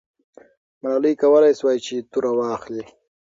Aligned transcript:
ملالۍ 0.81 1.13
کولای 1.21 1.53
سوای 1.59 1.77
چې 1.85 1.95
توره 2.11 2.31
واخلي. 2.37 2.83